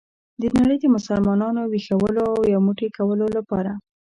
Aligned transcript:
د 0.41 0.43
نړۍ 0.57 0.77
د 0.81 0.85
مسلمانانو 0.95 1.61
ویښولو 1.71 2.23
او 2.35 2.39
یو 2.53 2.59
موټی 2.67 2.87
کولو 2.97 3.25
لپاره. 3.37 3.71